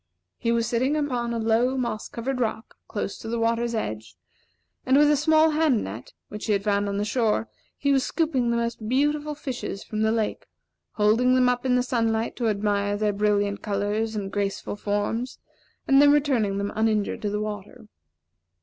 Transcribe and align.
He 0.39 0.51
was 0.51 0.65
sitting 0.65 0.95
upon 0.95 1.31
a 1.31 1.37
low, 1.37 1.77
moss 1.77 2.09
covered 2.09 2.39
rock, 2.39 2.73
close 2.87 3.19
to 3.19 3.27
the 3.27 3.37
water's 3.39 3.75
edge; 3.75 4.15
and 4.83 4.97
with 4.97 5.11
a 5.11 5.15
small 5.15 5.51
hand 5.51 5.83
net, 5.83 6.13
which 6.27 6.47
he 6.47 6.53
had 6.53 6.63
found 6.63 6.89
on 6.89 6.97
the 6.97 7.05
shore, 7.05 7.47
he 7.77 7.91
was 7.91 8.03
scooping 8.03 8.49
the 8.49 8.57
most 8.57 8.89
beautiful 8.89 9.35
fishes 9.35 9.83
from 9.83 10.01
the 10.01 10.11
lake, 10.11 10.47
holding 10.93 11.35
them 11.35 11.47
up 11.47 11.67
in 11.67 11.75
the 11.75 11.83
sunlight 11.83 12.35
to 12.37 12.47
admire 12.49 12.97
their 12.97 13.13
brilliant 13.13 13.61
colors 13.61 14.15
and 14.15 14.31
graceful 14.31 14.75
forms, 14.75 15.37
and 15.87 16.01
then 16.01 16.11
returning 16.11 16.57
them 16.57 16.73
uninjured 16.75 17.21
to 17.21 17.29
the 17.29 17.39
water. 17.39 17.85